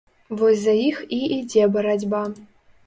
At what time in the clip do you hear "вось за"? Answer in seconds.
0.39-0.73